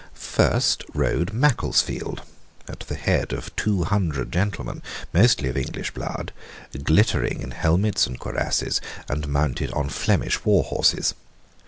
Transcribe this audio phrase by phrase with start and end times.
[0.15, 2.23] First rode Macclesfield
[2.67, 4.81] at the head of two hundred gentlemen,
[5.13, 6.31] mostly of English blood,
[6.83, 11.13] glittering in helmets and cuirasses, and mounted on Flemish war horses.